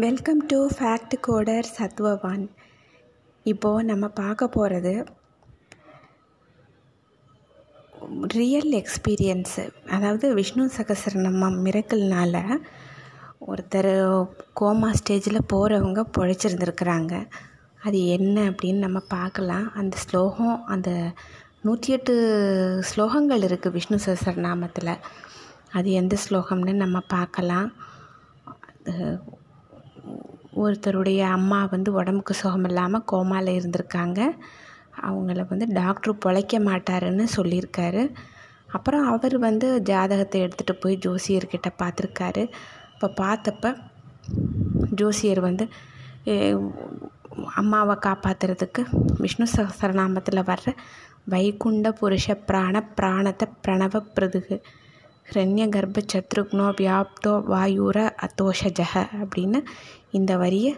[0.00, 2.44] Welcome to fact coder சத்வவான்
[3.46, 4.92] இப்போது நம்ம பார்க்க போகிறது
[8.34, 9.64] ரியல் எக்ஸ்பீரியன்ஸு
[9.96, 12.42] அதாவது விஷ்ணு சகசரநாமம் மிரக்கல்னால
[13.46, 13.90] ஒருத்தர்
[14.60, 17.12] கோமா ஸ்டேஜில் போகிறவங்க பொழைச்சிருந்துருக்குறாங்க.
[17.82, 19.68] அது என்ன அப்படின்னு நம்ம பார்க்கலாம்.
[19.74, 20.90] அந்த ஸ்லோகம் அந்த
[21.60, 22.16] நூற்றி எட்டு
[22.92, 24.94] ஸ்லோகங்கள் இருக்குது விஷ்ணு சகசரநாமத்தில்
[25.72, 27.70] அது எந்த ஸ்லோகம்னு நம்ம பார்க்கலாம்.
[30.60, 34.20] ஒருத்தருடைய அம்மா வந்து உடம்புக்கு சுகம் இல்லாமல் கோமாவில் இருந்திருக்காங்க.
[35.02, 38.02] அவங்கள வந்து டாக்டர் பொழைக்க மாட்டாருன்னு சொல்லியிருக்காரு.
[38.68, 42.42] அப்புறம் அவர் வந்து ஜாதகத்தை எடுத்துகிட்டு போய் ஜோசியர்கிட்ட பார்த்துருக்காரு.
[42.94, 43.74] இப்போ பார்த்தப்ப
[45.00, 45.64] ஜோசியர் வந்து
[47.60, 48.82] அம்மாவை காப்பாற்றுறதுக்கு
[49.20, 50.70] விஷ்ணு சகசரநாமத்தில் வர்ற
[51.28, 54.56] வைகுண்ட புருஷ பிராண பிராணத்தை பிரணவ பிரதுகு
[55.32, 59.58] ஹிரண்ய கர்ப்ப சத்ருக்னோ வியாப்தோ வாயூர அத்தோஷஜக அப்படின்னு
[60.10, 60.72] இந்த வரியை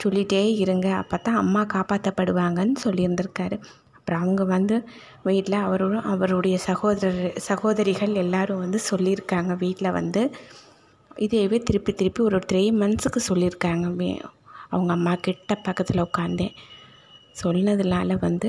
[0.00, 0.88] சொல்லிகிட்டே இருங்க.
[0.92, 3.56] அப்போ தான் அம்மா காப்பாற்றப்படுவாங்கன்னு சொல்லியிருந்திருக்காரு.
[3.98, 4.76] அப்புறம் அவங்க வந்து
[5.22, 10.22] வீட்டில் அவரோட அவருடைய சகோதரர் சகோதரிகள் எல்லாரும் வந்து சொல்லியிருக்காங்க வீட்டில் வந்து.
[11.16, 13.86] இதேவே திருப்பி திருப்பி ஒரு த்ரீ மந்த்ஸுக்கு சொல்லியிருக்காங்க.
[14.70, 16.54] அவங்க அம்மா கிட்ட பக்கத்தில் உட்காந்தேன்
[17.42, 18.48] சொன்னதுனால வந்து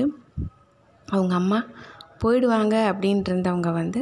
[1.08, 1.58] அவங்க அம்மா
[2.22, 4.00] போயிடுவாங்க அப்படின்ட்டு இருந்தவங்க வந்து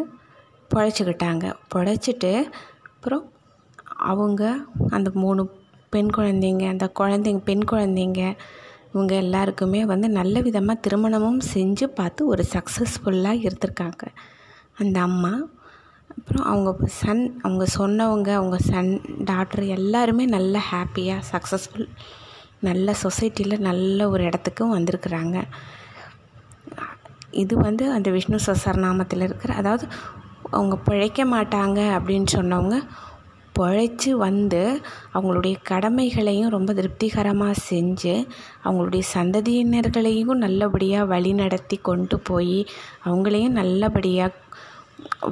[0.71, 2.33] பொழைச்சிக்கிட்டாங்க பொழைச்சிட்டு
[2.95, 3.25] அப்புறம்
[4.13, 4.43] அவங்க
[4.91, 5.43] அந்த மூணு
[5.91, 8.23] பெண் குழந்தைங்க அந்த குழந்தைங்க பெண் குழந்தைங்க
[8.93, 14.05] இவங்க எல்லாருக்குமே வந்து நல்ல விதமாக திருமணமும் செஞ்சு பார்த்து ஒரு சக்ஸஸ்ஃபுல்லாக இருந்திருக்காங்க.
[14.77, 15.33] அந்த அம்மா
[16.19, 18.93] அப்புறம் அவங்க சன் அவங்க சொன்னவங்க அவங்க சன்
[19.25, 21.89] டாக்டர் எல்லாருமே நல்ல ஹாப்பியாக சக்ஸஸ்ஃபுல்
[22.61, 25.37] நல்ல சொசைட்டியில் நல்ல ஒரு இடத்துக்கும் வந்திருக்குறாங்க.
[27.31, 29.87] இது வந்து அந்த விஷ்ணு சசரநாமத்தில் இருக்கிற அதாவது
[30.51, 32.87] அவங்க பிழைக்க மாட்டாங்க அப்படின்னு சொன்னவங்க
[33.59, 34.81] பிழைச்சி வந்து
[35.15, 38.27] அவங்களுடைய கடமைகளையும் ரொம்ப திருப்திகரமாக செஞ்சு
[38.65, 42.67] அவங்களுடைய சந்ததியினர்களையும் நல்லபடியாக வழி நடத்தி கொண்டு போய்
[43.05, 44.35] அவங்களையும் நல்லபடியாக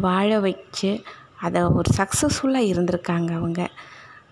[0.00, 1.02] வாழ வச்சு
[1.40, 3.70] அதை ஒரு சக்ஸஸ்ஃபுல்லாக இருந்திருக்காங்க அவங்க.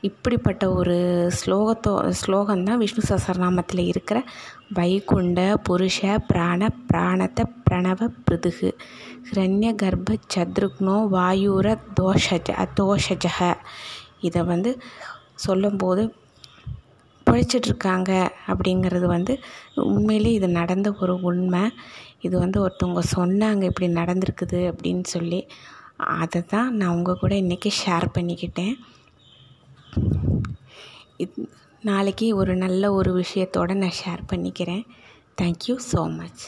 [0.01, 4.25] இப்படிப்பட்ட ஒரு ஸ்லோகத்தோ ஸ்லோகந்தான் விஷ்ணு சசரநாமத்தில் இருக்கிற
[4.69, 8.77] வைகுண்ட புருஷ பிராண பிராணத்தை பிரணவ பிருதுகு.
[9.29, 11.67] ஹிரண்ய வாயுர வாயூர
[12.01, 12.49] தோஷஜ
[12.81, 13.41] தோஷஜக
[14.21, 14.71] இதை வந்து
[15.47, 16.03] சொல்லும்போது
[17.27, 18.11] பிழைச்சிட்ருக்காங்க
[18.53, 19.35] அப்படிங்கிறது வந்து
[19.75, 21.63] உண்மையிலே இது நடந்த ஒரு உண்மை.
[22.21, 25.41] இது வந்து ஒருத்தவங்க சொன்னாங்க இப்படி நடந்திருக்குது அப்படின்னு சொல்லி.
[26.21, 28.75] அதை தான் நான் உங்கள் கூட இன்றைக்கி ஷேர் பண்ணிக்கிட்டேன்.
[31.91, 34.85] நாளைக்கு ஒரு நல்ல ஒரு விஷயத்தோடு நான் ஷேர் பண்ணிக்கிறேன்.
[35.43, 36.45] Thank you so much